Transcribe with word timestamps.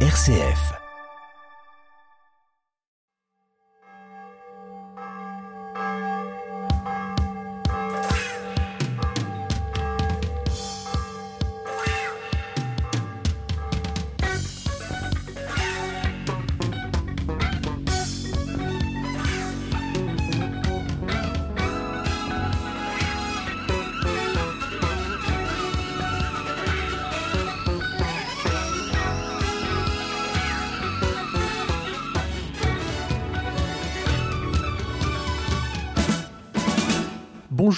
RCF. 0.00 0.85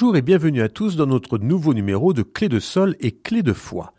Bonjour 0.01 0.17
et 0.17 0.23
bienvenue 0.23 0.63
à 0.63 0.69
tous 0.69 0.95
dans 0.95 1.09
notre 1.09 1.39
nouveau 1.39 1.75
numéro 1.75 2.13
de 2.13 2.23
Clé 2.23 2.49
de 2.49 2.61
sol 2.61 2.95
et 3.01 3.11
Clé 3.11 3.43
de 3.43 3.53
foi. 3.53 3.95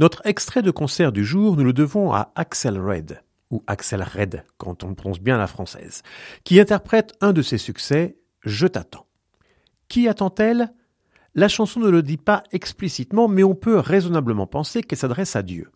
Notre 0.00 0.26
extrait 0.26 0.60
de 0.60 0.72
concert 0.72 1.12
du 1.12 1.24
jour, 1.24 1.56
nous 1.56 1.62
le 1.62 1.72
devons 1.72 2.12
à 2.12 2.32
Axel 2.34 2.80
Red, 2.80 3.22
ou 3.52 3.62
Axel 3.68 4.02
Red 4.02 4.42
quand 4.58 4.82
on 4.82 4.96
prononce 4.96 5.20
bien 5.20 5.38
la 5.38 5.46
française, 5.46 6.02
qui 6.42 6.58
interprète 6.58 7.12
un 7.20 7.32
de 7.32 7.42
ses 7.42 7.58
succès, 7.58 8.16
Je 8.42 8.66
t'attends. 8.66 9.06
Qui 9.86 10.08
attend-elle? 10.08 10.68
La 11.36 11.46
chanson 11.46 11.78
ne 11.78 11.90
le 11.90 12.02
dit 12.02 12.16
pas 12.16 12.42
explicitement, 12.50 13.28
mais 13.28 13.44
on 13.44 13.54
peut 13.54 13.78
raisonnablement 13.78 14.48
penser 14.48 14.82
qu'elle 14.82 14.98
s'adresse 14.98 15.36
à 15.36 15.44
Dieu. 15.44 15.70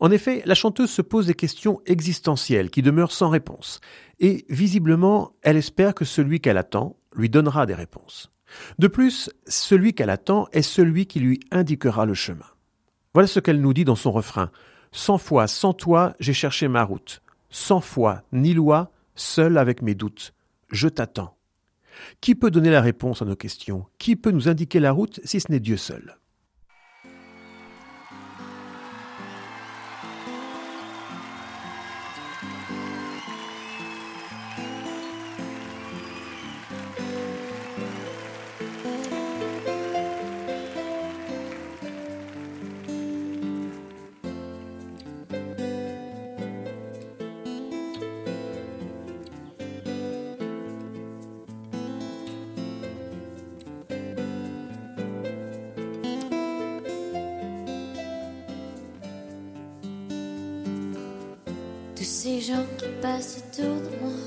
En 0.00 0.10
effet, 0.10 0.40
la 0.46 0.54
chanteuse 0.54 0.90
se 0.90 1.02
pose 1.02 1.26
des 1.26 1.34
questions 1.34 1.82
existentielles 1.84 2.70
qui 2.70 2.80
demeurent 2.80 3.12
sans 3.12 3.28
réponse, 3.28 3.82
et 4.18 4.46
visiblement, 4.48 5.32
elle 5.42 5.58
espère 5.58 5.94
que 5.94 6.06
celui 6.06 6.40
qu'elle 6.40 6.56
attend 6.56 6.96
lui 7.14 7.28
donnera 7.28 7.66
des 7.66 7.74
réponses. 7.74 8.32
De 8.78 8.88
plus, 8.88 9.30
celui 9.46 9.94
qu'elle 9.94 10.10
attend 10.10 10.48
est 10.52 10.62
celui 10.62 11.06
qui 11.06 11.20
lui 11.20 11.40
indiquera 11.50 12.06
le 12.06 12.14
chemin. 12.14 12.46
Voilà 13.14 13.26
ce 13.26 13.40
qu'elle 13.40 13.60
nous 13.60 13.74
dit 13.74 13.84
dans 13.84 13.96
son 13.96 14.12
refrain. 14.12 14.50
Cent 14.92 15.18
fois, 15.18 15.46
sans 15.46 15.72
toi, 15.72 16.14
j'ai 16.20 16.32
cherché 16.32 16.68
ma 16.68 16.82
route. 16.82 17.22
Cent 17.50 17.80
fois, 17.80 18.22
ni 18.32 18.54
loi, 18.54 18.90
seul 19.14 19.58
avec 19.58 19.82
mes 19.82 19.94
doutes. 19.94 20.34
Je 20.70 20.88
t'attends. 20.88 21.36
Qui 22.20 22.34
peut 22.34 22.50
donner 22.50 22.70
la 22.70 22.80
réponse 22.80 23.22
à 23.22 23.24
nos 23.24 23.36
questions? 23.36 23.86
Qui 23.98 24.16
peut 24.16 24.30
nous 24.30 24.48
indiquer 24.48 24.80
la 24.80 24.92
route 24.92 25.20
si 25.24 25.40
ce 25.40 25.50
n'est 25.50 25.60
Dieu 25.60 25.76
seul? 25.76 26.16
Ces 62.28 62.40
gens 62.40 62.66
qui 62.76 62.88
passent 63.00 63.38
autour 63.38 63.76
de 63.76 63.90
moi 64.02 64.20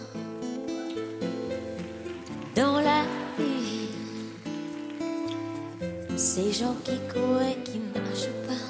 dans 2.56 2.78
la 2.82 3.04
vie, 3.38 3.90
ces 6.16 6.52
gens 6.52 6.76
qui 6.84 6.98
courent 7.14 7.48
et 7.52 7.58
qui 7.64 7.80
marchent 7.94 8.38
pas, 8.48 8.66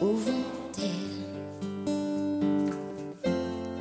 où 0.00 0.10
vont-ils? 0.26 1.20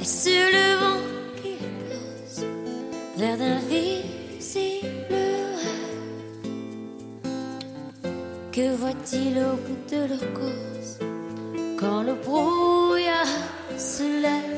Sur 0.06 0.46
le 0.58 0.68
vent 0.81 1.04
qui 1.42 1.56
pose 1.88 2.40
vers 3.16 3.38
d'invisibles 3.38 5.26
rêves, 5.64 6.10
que 8.52 8.76
voit-il 8.76 9.34
au 9.38 9.56
bout 9.66 9.84
de 9.90 10.02
leur 10.10 10.26
cause 10.34 10.98
quand 11.80 12.04
le 12.04 12.14
brouillard 12.16 12.79
se 13.78 14.03
lève, 14.03 14.49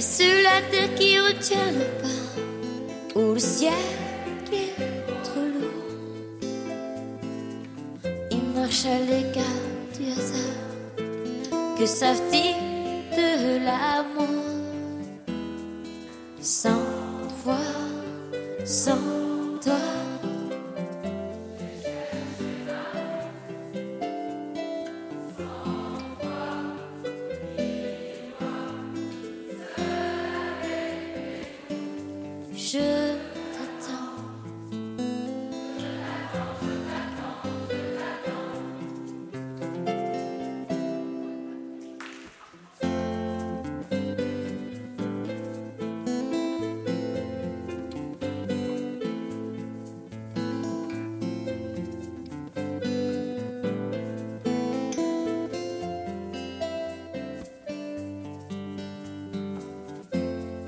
Sur 0.00 0.26
la 0.42 0.60
terre 0.70 0.92
qui 0.96 1.18
retient 1.18 1.70
le 1.70 1.86
pas, 2.02 3.20
ou 3.20 3.34
le 3.34 3.38
ciel 3.38 3.72
qui 4.44 4.56
est 4.56 4.74
trop 5.22 5.40
lourd, 5.40 6.90
ils 8.30 8.42
marchent 8.54 8.86
à 8.86 8.98
l'écart 8.98 9.44
du 9.96 10.10
hasard. 10.10 11.78
Que 11.78 11.86
savent-ils 11.86 12.56
de 13.16 13.64
l'amour? 13.64 14.43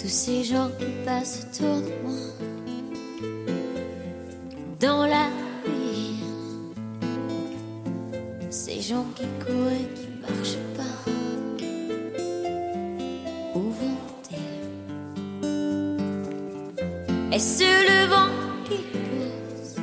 Tous 0.06 0.12
ces 0.12 0.44
gens 0.44 0.71
qui 0.78 0.87
passent 1.05 1.49
autour 1.50 1.78
de 1.81 1.91
moi. 2.05 2.28
Dans 4.78 5.05
la 5.05 5.27
vie, 5.67 6.22
ces 8.49 8.81
gens 8.81 9.05
qui 9.16 9.27
courent 9.45 9.72
et 9.72 9.89
qui 9.97 10.06
marchent 10.22 10.62
pas, 10.77 11.11
où 13.57 13.63
vont-ils? 13.63 14.60
Sur 17.41 17.66
le 17.66 18.07
vent 18.07 18.33
qui 18.65 18.78
pousse 18.92 19.75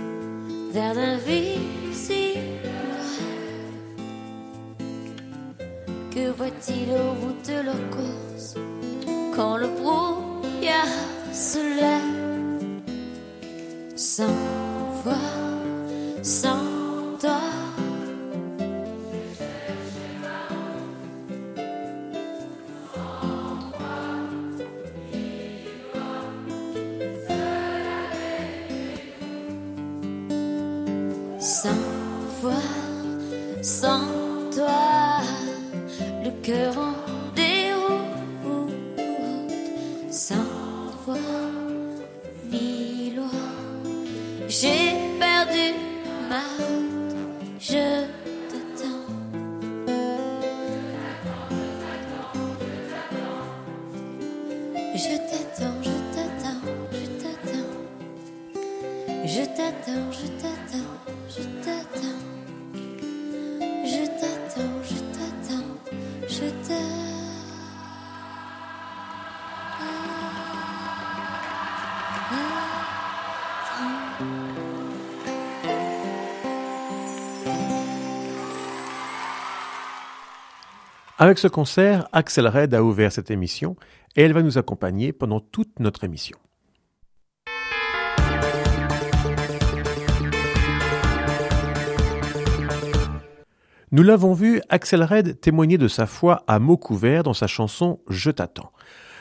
vers 0.71 0.95
d'invisibles 0.95 2.71
rêves, 3.09 3.59
que 6.15 6.25
voit-il 6.37 6.87
au 6.93 7.11
bout 7.19 7.35
de 7.45 7.57
leur 7.65 7.81
course 7.89 8.22
Sans 31.63 31.69
voix, 32.41 32.51
sans 33.61 34.01
toi, 34.53 35.21
le 36.21 36.31
cœur 36.41 36.73
Avec 81.23 81.37
ce 81.37 81.47
concert, 81.47 82.09
Axel 82.11 82.49
Red 82.49 82.73
a 82.73 82.83
ouvert 82.83 83.09
cette 83.09 83.31
émission 83.31 83.77
et 84.17 84.23
elle 84.23 84.33
va 84.33 84.41
nous 84.41 84.57
accompagner 84.57 85.13
pendant 85.13 85.39
toute 85.39 85.79
notre 85.79 86.03
émission. 86.03 86.37
Nous 93.93 94.03
l'avons 94.03 94.33
vu, 94.33 94.61
Axel 94.67 95.01
Red 95.01 95.39
témoigner 95.39 95.77
de 95.77 95.87
sa 95.87 96.07
foi 96.07 96.43
à 96.45 96.59
mots 96.59 96.75
couverts 96.75 97.23
dans 97.23 97.33
sa 97.33 97.47
chanson 97.47 98.01
Je 98.09 98.29
t'attends. 98.29 98.73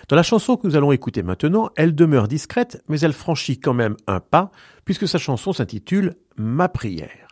Dans 0.09 0.17
la 0.17 0.25
chanson 0.25 0.57
que 0.57 0.67
nous 0.67 0.75
allons 0.75 0.91
écouter 0.91 1.23
maintenant, 1.23 1.71
elle 1.77 1.95
demeure 1.95 2.27
discrète, 2.27 2.83
mais 2.89 2.99
elle 2.99 3.13
franchit 3.13 3.61
quand 3.61 3.75
même 3.75 3.97
un 4.09 4.19
pas, 4.19 4.51
puisque 4.85 5.07
sa 5.07 5.19
chanson 5.19 5.53
s'intitule 5.53 6.17
Ma 6.37 6.69
prière. 6.69 7.32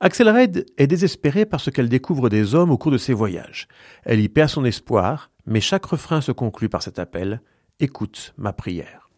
Axel 0.00 0.28
Red 0.28 0.66
est 0.78 0.86
désespérée 0.86 1.46
parce 1.46 1.70
qu'elle 1.70 1.88
découvre 1.88 2.28
des 2.28 2.54
hommes 2.54 2.70
au 2.70 2.78
cours 2.78 2.92
de 2.92 2.98
ses 2.98 3.12
voyages. 3.12 3.68
Elle 4.04 4.20
y 4.20 4.28
perd 4.28 4.48
son 4.48 4.64
espoir, 4.64 5.30
mais 5.46 5.60
chaque 5.60 5.84
refrain 5.84 6.20
se 6.20 6.32
conclut 6.32 6.68
par 6.68 6.82
cet 6.82 6.98
appel 6.98 7.42
Écoute 7.80 8.34
ma 8.36 8.52
prière. 8.52 9.09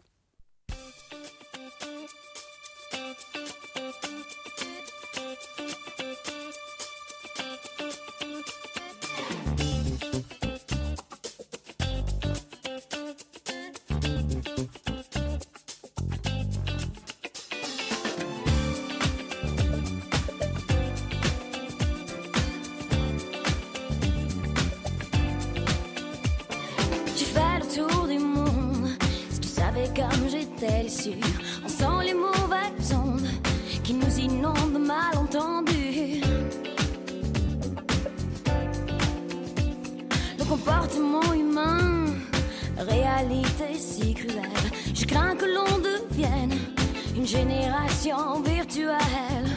Génération 47.37 48.41
virtuelle. 48.41 49.47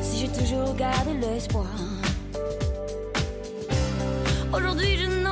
Si 0.00 0.20
j'ai 0.20 0.28
toujours 0.28 0.74
gardé 0.74 1.12
l'espoir. 1.20 1.66
Aujourd'hui 4.54 4.96
je 4.96 5.06
n'ose 5.06 5.23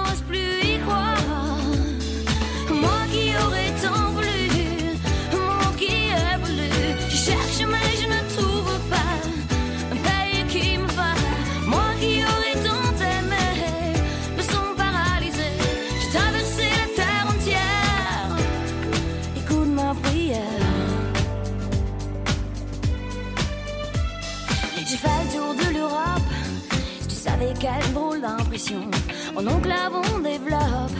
drôle 28.52 28.81
d'impression 28.82 28.90
en 29.37 29.46
enclave 29.46 29.93
on 30.14 30.19
développe. 30.20 30.96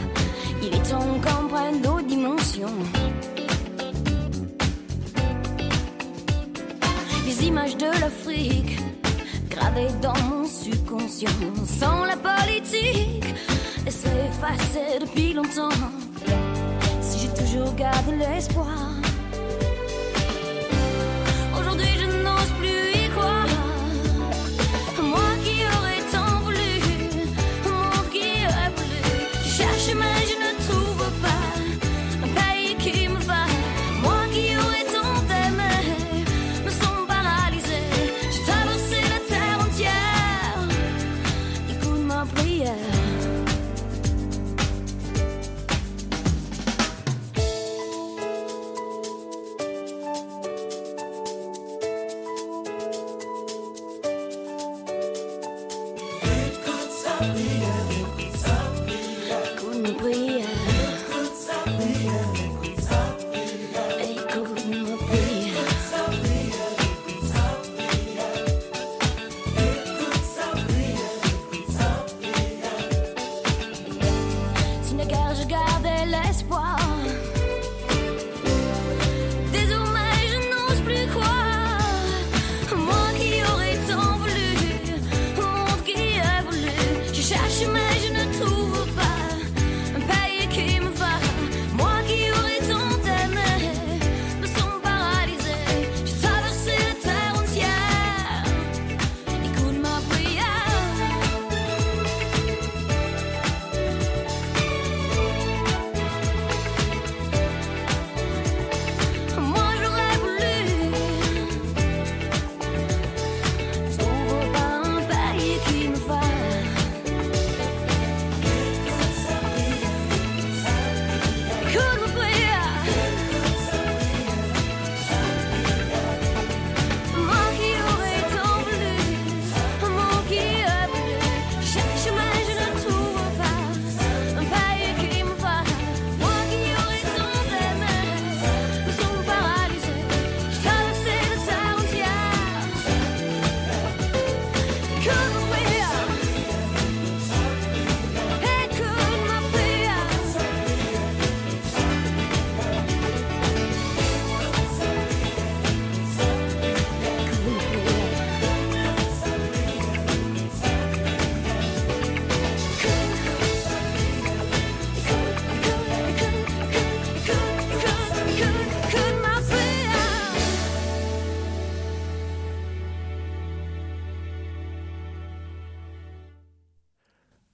Il 0.61 0.73
est 0.73 0.89
temps 0.89 1.19
qu'on 1.21 1.47
prenne 1.47 1.81
d'autres 1.81 2.07
dimensions. 2.07 2.67
Les 7.25 7.47
images 7.47 7.77
de 7.77 7.85
l'Afrique 7.99 8.79
gravées 9.49 9.93
dans 10.01 10.17
mon 10.29 10.45
subconscient. 10.45 11.29
Sans 11.65 12.05
la 12.05 12.15
politique, 12.17 13.25
elles 13.85 13.91
seraient 13.91 14.29
effacées 14.29 14.99
depuis 15.01 15.33
longtemps. 15.33 15.69
Si 17.01 17.19
j'ai 17.19 17.33
toujours 17.33 17.73
gardé 17.75 18.15
l'espoir. 18.17 18.92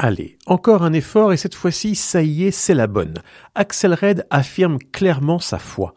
Allez, 0.09 0.39
encore 0.47 0.81
un 0.81 0.93
effort 0.93 1.33
et 1.33 1.37
cette 1.37 1.53
fois-ci, 1.53 1.93
ça 1.93 2.23
y 2.23 2.45
est, 2.45 2.49
c'est 2.49 2.73
la 2.73 2.87
bonne. 2.87 3.21
Axel 3.53 3.93
Red 3.93 4.25
affirme 4.31 4.79
clairement 4.79 5.37
sa 5.37 5.59
foi. 5.59 5.93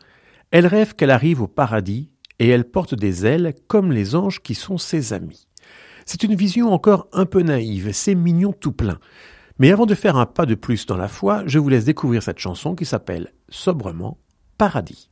Elle 0.50 0.66
rêve 0.66 0.94
qu'elle 0.94 1.10
arrive 1.10 1.40
au 1.40 1.46
paradis 1.46 2.10
et 2.38 2.46
elle 2.46 2.70
porte 2.70 2.94
des 2.94 3.24
ailes 3.24 3.54
comme 3.68 3.90
les 3.90 4.14
anges 4.14 4.42
qui 4.42 4.54
sont 4.54 4.76
ses 4.76 5.14
amis. 5.14 5.48
C'est 6.04 6.24
une 6.24 6.34
vision 6.34 6.74
encore 6.74 7.08
un 7.14 7.24
peu 7.24 7.40
naïve, 7.40 7.92
c'est 7.94 8.14
mignon 8.14 8.52
tout 8.52 8.72
plein. 8.72 8.98
Mais 9.58 9.72
avant 9.72 9.86
de 9.86 9.94
faire 9.94 10.18
un 10.18 10.26
pas 10.26 10.44
de 10.44 10.56
plus 10.56 10.84
dans 10.84 10.98
la 10.98 11.08
foi, 11.08 11.42
je 11.46 11.58
vous 11.58 11.70
laisse 11.70 11.86
découvrir 11.86 12.22
cette 12.22 12.38
chanson 12.38 12.74
qui 12.74 12.84
s'appelle 12.84 13.32
sobrement 13.48 14.18
Paradis. 14.58 15.08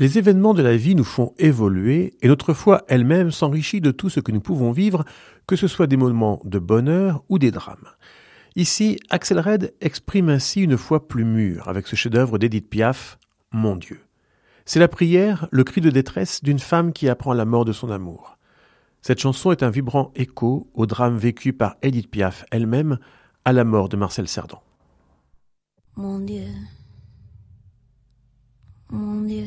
Les 0.00 0.16
événements 0.16 0.54
de 0.54 0.62
la 0.62 0.78
vie 0.78 0.94
nous 0.94 1.04
font 1.04 1.34
évoluer 1.38 2.14
et 2.22 2.28
notre 2.28 2.54
foi 2.54 2.84
elle-même 2.88 3.30
s'enrichit 3.30 3.82
de 3.82 3.90
tout 3.90 4.08
ce 4.08 4.18
que 4.18 4.32
nous 4.32 4.40
pouvons 4.40 4.72
vivre, 4.72 5.04
que 5.46 5.56
ce 5.56 5.68
soit 5.68 5.86
des 5.86 5.98
moments 5.98 6.40
de 6.44 6.58
bonheur 6.58 7.22
ou 7.28 7.38
des 7.38 7.50
drames. 7.50 7.86
Ici, 8.56 8.98
Axel 9.10 9.38
Red 9.38 9.74
exprime 9.82 10.30
ainsi 10.30 10.62
une 10.62 10.78
foi 10.78 11.06
plus 11.06 11.26
mûre 11.26 11.68
avec 11.68 11.86
ce 11.86 11.96
chef-d'œuvre 11.96 12.38
d'Edith 12.38 12.70
Piaf, 12.70 13.18
Mon 13.52 13.76
Dieu. 13.76 14.00
C'est 14.64 14.80
la 14.80 14.88
prière, 14.88 15.48
le 15.50 15.64
cri 15.64 15.82
de 15.82 15.90
détresse 15.90 16.42
d'une 16.42 16.60
femme 16.60 16.94
qui 16.94 17.06
apprend 17.06 17.34
la 17.34 17.44
mort 17.44 17.66
de 17.66 17.72
son 17.72 17.90
amour. 17.90 18.38
Cette 19.02 19.20
chanson 19.20 19.52
est 19.52 19.62
un 19.62 19.70
vibrant 19.70 20.12
écho 20.14 20.70
au 20.72 20.86
drame 20.86 21.18
vécu 21.18 21.52
par 21.52 21.76
Edith 21.82 22.10
Piaf 22.10 22.46
elle-même 22.50 22.98
à 23.44 23.52
la 23.52 23.64
mort 23.64 23.90
de 23.90 23.98
Marcel 23.98 24.28
Cerdan. 24.28 24.62
Mon 25.94 26.20
Dieu, 26.20 26.46
mon 28.88 29.20
Dieu 29.20 29.44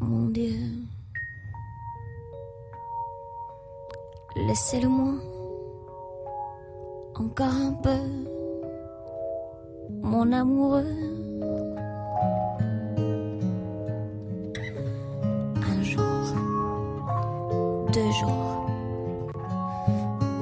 mon 0.00 0.28
Dieu. 0.28 0.54
Laissez-le-moi 4.46 5.14
encore 7.14 7.46
un 7.46 7.72
peu, 7.82 7.98
mon 10.02 10.30
amoureux. 10.32 10.84
Un 15.56 15.82
jour, 15.82 16.02
deux 17.92 18.12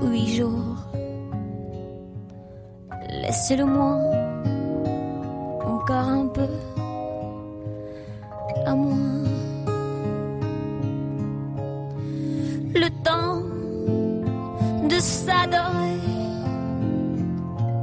huit 0.02 0.37
jours. 0.37 0.76
Laissez-le-moi 3.08 4.00
encore 5.64 6.08
un 6.08 6.26
peu 6.26 6.49
à 8.66 8.75
Le 12.84 12.90
temps 13.02 13.40
de 14.86 14.98
s'adorer, 15.00 16.02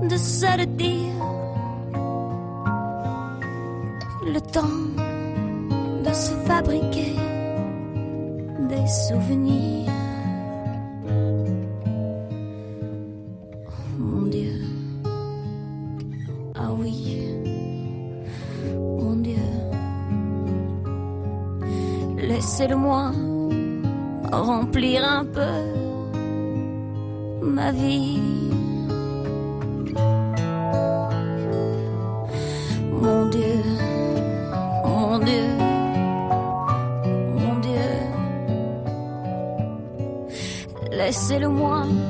de 0.07 0.15
se 0.15 0.57
le 0.59 0.65
dire. 0.67 1.25
Le 4.31 4.39
temps 4.39 4.77
de 6.05 6.13
se 6.13 6.33
fabriquer 6.45 7.15
des 8.69 8.87
souvenirs. 9.07 9.91
Mon 13.97 14.27
Dieu, 14.27 14.53
ah 16.53 16.71
oui, 16.77 17.25
mon 18.99 19.15
Dieu, 19.15 19.49
laissez-le-moi 22.19 23.13
remplir 24.41 25.03
un 25.03 25.25
peu 25.25 25.55
ma 27.41 27.71
vie. 27.71 28.19
Mon 33.01 33.25
Dieu, 33.29 33.63
mon 34.85 35.19
Dieu, 35.19 35.47
mon 37.41 37.55
Dieu, 37.59 37.91
laissez-le-moi 40.91 41.77
encore 41.77 42.00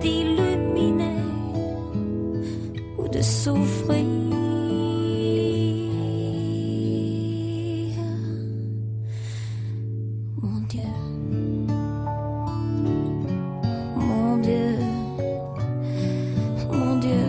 d'illuminer 0.00 1.22
ou 2.98 3.08
de 3.08 3.22
souffrir. 3.22 4.04
Mon 10.42 10.60
Dieu, 10.68 10.92
mon 13.96 14.36
Dieu, 14.38 14.78
mon 16.72 16.96
Dieu. 16.98 17.26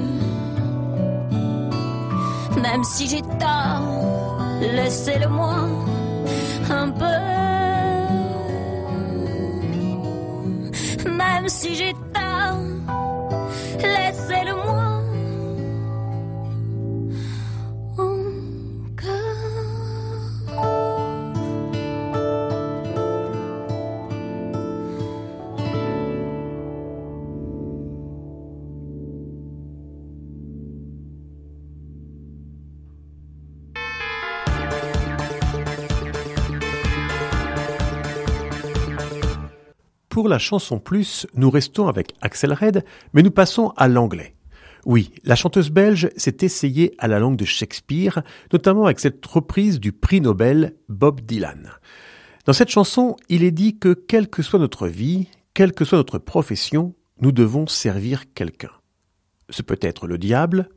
Même 2.62 2.84
si 2.84 3.08
j'ai 3.08 3.22
tort, 3.40 4.40
laissez-le-moi 4.62 5.52
un 5.54 5.69
si 11.50 11.76
Pour 40.20 40.28
la 40.28 40.38
chanson 40.38 40.80
plus, 40.80 41.26
nous 41.34 41.50
restons 41.50 41.88
avec 41.88 42.14
Axel 42.20 42.52
Red, 42.52 42.84
mais 43.14 43.22
nous 43.22 43.32
passons 43.32 43.72
à 43.78 43.88
l'anglais. 43.88 44.36
Oui, 44.86 45.14
la 45.24 45.38
chanteuse 45.38 45.70
belge 45.70 46.10
s'est 46.18 46.40
essayée 46.42 46.94
à 46.98 47.08
la 47.08 47.20
langue 47.20 47.38
de 47.38 47.46
Shakespeare, 47.46 48.22
notamment 48.52 48.84
avec 48.84 49.00
cette 49.00 49.26
reprise 49.26 49.80
du 49.80 49.94
prix 49.94 50.20
Nobel 50.20 50.76
Bob 50.90 51.22
Dylan. 51.22 51.72
Dans 52.46 52.52
cette 52.52 52.68
chanson, 52.68 53.16
il 53.30 53.46
est 53.46 53.52
dit 53.52 53.80
que 53.80 53.94
quelle 53.94 54.28
que 54.28 54.44
soit 54.44 54.60
notre 54.60 54.90
vie, 54.90 55.30
quelle 55.54 55.72
que 55.72 55.86
soit 55.86 56.00
notre 56.00 56.18
profession, 56.18 56.96
nous 57.22 57.32
devons 57.32 57.66
servir 57.66 58.34
quelqu'un. 58.34 58.72
Ce 59.50 59.62
peut 59.62 59.80
être 59.80 60.06
le 60.06 60.18
diable 60.18 60.68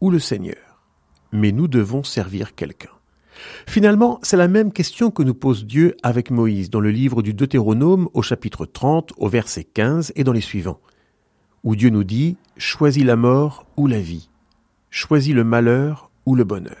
ou 0.00 0.08
le 0.08 0.20
Seigneur, 0.20 0.80
mais 1.32 1.52
nous 1.52 1.68
devons 1.68 2.02
servir 2.02 2.54
quelqu'un. 2.54 2.95
Finalement, 3.66 4.18
c'est 4.22 4.36
la 4.36 4.48
même 4.48 4.72
question 4.72 5.10
que 5.10 5.22
nous 5.22 5.34
pose 5.34 5.66
Dieu 5.66 5.96
avec 6.02 6.30
Moïse 6.30 6.70
dans 6.70 6.80
le 6.80 6.90
livre 6.90 7.22
du 7.22 7.34
Deutéronome 7.34 8.08
au 8.14 8.22
chapitre 8.22 8.66
30 8.66 9.12
au 9.16 9.28
verset 9.28 9.64
15 9.64 10.12
et 10.16 10.24
dans 10.24 10.32
les 10.32 10.40
suivants, 10.40 10.80
où 11.64 11.76
Dieu 11.76 11.90
nous 11.90 12.04
dit⁇ 12.04 12.36
Choisis 12.60 13.04
la 13.04 13.16
mort 13.16 13.66
ou 13.76 13.86
la 13.86 14.00
vie, 14.00 14.28
choisis 14.90 15.34
le 15.34 15.44
malheur 15.44 16.10
ou 16.24 16.34
le 16.34 16.44
bonheur⁇ 16.44 16.72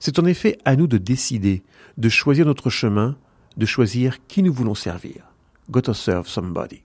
C'est 0.00 0.18
en 0.18 0.24
effet 0.24 0.58
à 0.64 0.76
nous 0.76 0.86
de 0.86 0.98
décider, 0.98 1.62
de 1.98 2.08
choisir 2.08 2.46
notre 2.46 2.70
chemin, 2.70 3.16
de 3.56 3.66
choisir 3.66 4.26
qui 4.26 4.42
nous 4.42 4.52
voulons 4.52 4.74
servir. 4.74 5.32
Serve 5.94 6.28
somebody. 6.28 6.82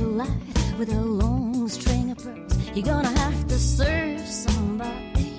With 0.00 0.90
a 0.92 1.00
long 1.00 1.68
string 1.68 2.10
of 2.10 2.18
pearls. 2.18 2.56
You're 2.74 2.86
gonna 2.86 3.10
have 3.18 3.46
to 3.48 3.58
serve 3.58 4.20
somebody. 4.20 5.34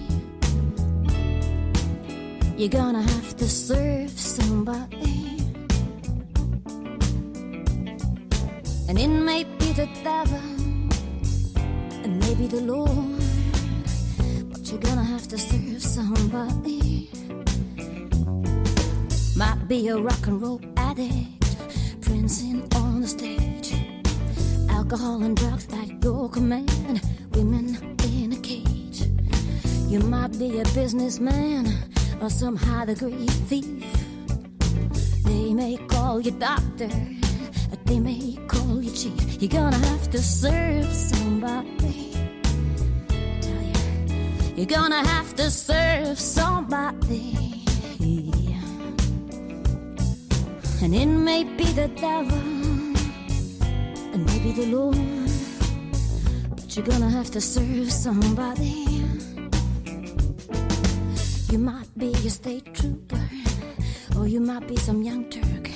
You're 2.58 2.70
gonna 2.70 3.02
have 3.02 3.36
to 3.38 3.50
serve 3.50 4.12
somebody. 4.12 5.40
And 8.88 9.00
it 9.00 9.08
may 9.08 9.46
be 9.46 9.74
the 9.74 9.90
devil, 10.04 10.40
and 12.04 12.20
maybe 12.20 12.46
the 12.46 12.62
Lord, 12.62 13.24
but 14.52 14.62
you're 14.70 14.82
gonna 14.82 15.04
have 15.04 15.28
to 15.30 15.38
serve 15.40 15.82
somebody. 15.82 17.10
Might 19.36 19.68
be 19.68 19.88
a 19.88 19.98
rock 19.98 20.28
and 20.28 20.40
roll 20.40 20.62
addict, 20.78 22.02
prancing 22.02 22.62
on 22.76 23.02
the 23.02 23.08
stage. 23.08 23.41
Alcohol 24.92 25.24
and 25.24 25.38
drugs 25.38 25.68
at 25.72 26.04
your 26.04 26.28
command, 26.28 27.02
women 27.32 27.78
in 28.04 28.34
a 28.34 28.40
cage. 28.42 29.04
You 29.88 30.02
might 30.02 30.38
be 30.38 30.60
a 30.60 30.66
businessman 30.76 31.66
or 32.20 32.30
some 32.30 32.58
high 32.58 32.84
degree 32.84 33.26
thief. 33.48 33.86
They 35.24 35.54
may 35.54 35.78
call 35.88 36.20
you 36.20 36.32
doctor, 36.32 36.90
but 37.70 37.86
they 37.86 38.02
may 38.02 38.38
call 38.50 38.84
you 38.84 38.92
chief. 38.92 39.42
You're 39.42 39.62
gonna 39.62 39.78
have 39.78 40.12
to 40.12 40.18
serve 40.18 40.92
somebody. 40.92 42.12
You're 44.58 44.74
gonna 44.78 45.08
have 45.08 45.34
to 45.38 45.50
serve 45.50 46.20
somebody. 46.20 47.64
And 50.84 50.94
it 50.94 51.06
may 51.06 51.46
be 51.46 51.64
the 51.64 51.88
devil, 51.96 52.61
and 54.14 54.26
maybe 54.26 54.52
the 54.52 54.66
Lord, 54.68 54.98
But 56.50 56.76
you're 56.76 56.86
gonna 56.86 57.10
have 57.10 57.32
to 57.32 57.42
serve 57.42 57.92
somebody. 57.92 59.04
You 61.52 61.58
might 61.58 61.90
be 61.98 62.12
a 62.14 62.30
state 62.30 62.74
trooper, 62.74 63.30
or 64.18 64.28
you 64.28 64.40
might 64.40 64.68
be 64.68 64.78
some 64.78 65.02
young 65.02 65.30
Turk. 65.30 65.70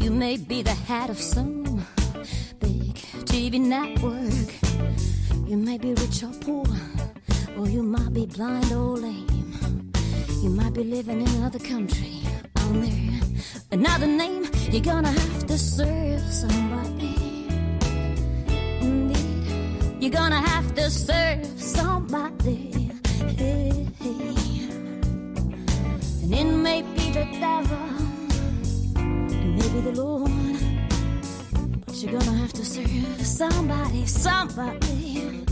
You 0.00 0.10
may 0.10 0.36
be 0.36 0.62
the 0.62 0.76
head 0.88 1.10
of 1.10 1.18
some 1.18 1.64
big 2.60 2.94
TV 3.30 3.60
network. 3.60 4.50
You 5.48 5.56
may 5.56 5.78
be 5.78 5.94
rich 5.94 6.22
or 6.22 6.32
poor, 6.40 6.66
or 7.58 7.68
you 7.68 7.82
might 7.82 8.12
be 8.12 8.26
blind 8.26 8.72
or 8.72 8.96
lame. 8.96 9.92
You 10.42 10.50
might 10.50 10.74
be 10.74 10.84
living 10.84 11.20
in 11.22 11.28
another 11.36 11.58
country, 11.58 12.20
there 12.72 13.20
another 13.72 14.06
name. 14.06 14.44
You're 14.70 14.82
gonna 14.82 15.12
have 15.12 15.46
to 15.46 15.58
serve 15.58 16.20
somebody. 16.32 16.75
You're 20.06 20.14
gonna 20.14 20.40
have 20.40 20.72
to 20.72 20.88
serve 20.88 21.44
somebody. 21.60 22.70
Hey, 23.36 23.88
hey. 23.98 24.68
And 26.22 26.32
it 26.32 26.44
may 26.44 26.82
be 26.82 27.10
the 27.10 27.26
devil, 27.40 27.88
maybe 28.94 29.80
the 29.80 30.00
Lord. 30.00 30.30
But 31.84 31.96
you're 31.96 32.12
gonna 32.12 32.38
have 32.38 32.52
to 32.52 32.64
serve 32.64 33.26
somebody, 33.26 34.06
somebody. 34.06 35.44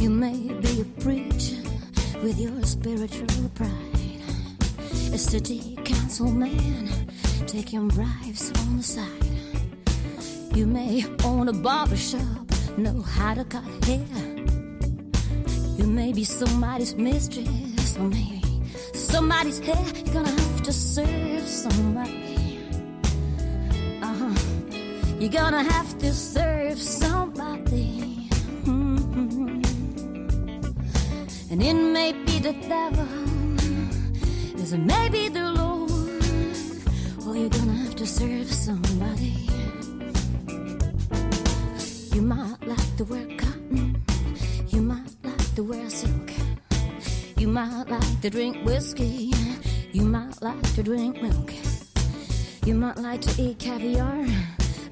You 0.00 0.10
may 0.10 0.52
be 0.60 0.82
a 0.82 0.84
preacher 1.02 1.60
with 2.22 2.38
your 2.38 2.62
spiritual 2.62 3.48
pride, 3.56 4.22
a 5.12 5.18
city 5.18 5.76
councilman 5.84 6.88
taking 7.48 7.88
bribes 7.88 8.52
on 8.60 8.76
the 8.76 8.82
side. 8.84 10.56
You 10.56 10.68
may 10.68 11.04
own 11.24 11.48
a 11.48 11.52
barber 11.52 11.96
shop, 11.96 12.46
know 12.76 13.02
how 13.02 13.34
to 13.34 13.44
cut 13.44 13.64
hair. 13.86 14.06
You 15.76 15.86
may 15.88 16.12
be 16.12 16.22
somebody's 16.22 16.94
mistress, 16.94 17.96
or 17.98 18.04
maybe 18.04 18.62
somebody's 18.94 19.58
hair. 19.58 19.84
You're 19.96 20.14
gonna 20.14 20.30
have 20.30 20.62
to 20.62 20.72
serve 20.72 21.42
somebody. 21.42 22.60
Uh 24.00 24.14
huh. 24.14 24.34
You're 25.18 25.32
gonna 25.32 25.64
have 25.64 25.98
to 25.98 26.12
serve 26.12 26.78
somebody. 26.78 27.97
And 31.50 31.62
it 31.62 31.72
may 31.72 32.12
be 32.12 32.38
the 32.40 32.52
devil, 32.52 33.08
as 34.60 34.74
it 34.74 34.78
may 34.80 35.08
be 35.08 35.28
the 35.30 35.50
Lord, 35.52 35.88
or 37.26 37.36
you're 37.36 37.48
gonna 37.48 37.72
have 37.72 37.96
to 37.96 38.06
serve 38.06 38.52
somebody. 38.52 39.48
You 42.14 42.20
might 42.20 42.60
like 42.66 42.96
to 42.98 43.04
wear 43.04 43.26
cotton, 43.38 44.04
you 44.68 44.82
might 44.82 45.10
like 45.24 45.54
to 45.54 45.62
wear 45.62 45.88
silk, 45.88 46.30
you 47.38 47.48
might 47.48 47.88
like 47.88 48.20
to 48.20 48.28
drink 48.28 48.62
whiskey, 48.66 49.32
you 49.92 50.02
might 50.02 50.42
like 50.42 50.74
to 50.74 50.82
drink 50.82 51.22
milk, 51.22 51.54
you 52.66 52.74
might 52.74 52.98
like 52.98 53.22
to 53.22 53.42
eat 53.42 53.58
caviar, 53.58 54.26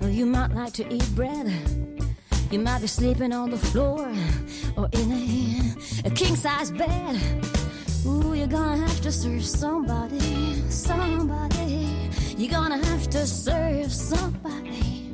or 0.00 0.08
you 0.08 0.24
might 0.24 0.52
like 0.52 0.72
to 0.72 0.90
eat 0.90 1.14
bread. 1.14 1.85
You 2.50 2.60
might 2.60 2.80
be 2.80 2.86
sleeping 2.86 3.32
on 3.32 3.50
the 3.50 3.58
floor 3.58 4.08
or 4.76 4.88
in 4.92 5.10
a, 5.12 6.08
a 6.08 6.10
king 6.10 6.36
size 6.36 6.70
bed. 6.70 7.20
Ooh, 8.06 8.34
you're 8.34 8.46
gonna 8.46 8.76
have 8.76 9.00
to 9.00 9.10
serve 9.10 9.44
somebody, 9.44 10.62
somebody. 10.70 12.08
You're 12.38 12.52
gonna 12.52 12.78
have 12.78 13.10
to 13.10 13.26
serve 13.26 13.92
somebody. 13.92 15.10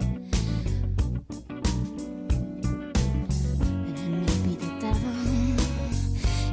And 3.97 4.29
it 4.29 4.45
may 4.45 4.47
be 4.47 4.55
the 4.57 4.73
devil, 4.79 5.57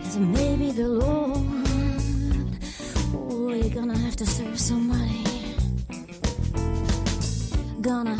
it 0.05 0.19
may 0.19 0.55
be 0.55 0.71
the 0.71 0.87
Lord. 0.87 1.43
Ooh, 3.13 3.53
you're 3.53 3.75
gonna 3.75 3.97
have 3.97 4.15
to 4.15 4.25
serve 4.25 4.57
somebody. 4.57 5.25
Gonna 7.81 8.17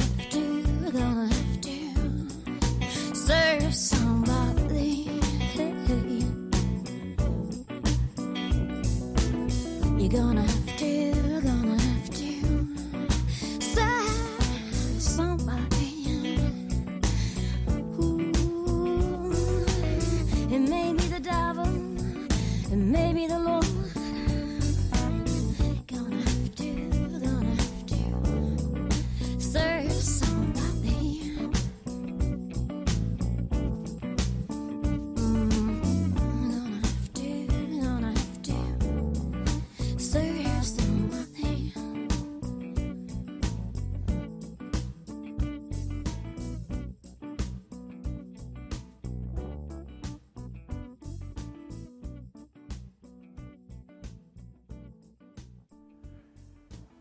You're 9.99 10.07
gonna 10.07 10.43
have 10.43 10.77
to, 10.77 10.98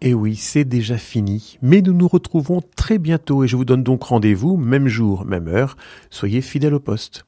Et 0.08 0.14
oui, 0.14 0.36
c'est 0.36 0.64
déjà 0.64 0.96
fini, 0.96 1.58
mais 1.60 1.82
nous 1.82 1.92
nous 1.92 2.08
retrouvons 2.08 2.62
très 2.76 2.96
bientôt 2.96 3.44
et 3.44 3.46
je 3.46 3.56
vous 3.56 3.66
donne 3.66 3.82
donc 3.82 4.04
rendez-vous, 4.04 4.56
même 4.56 4.88
jour, 4.88 5.26
même 5.26 5.48
heure. 5.48 5.76
Soyez 6.08 6.40
fidèles 6.40 6.72
au 6.72 6.80
poste. 6.80 7.26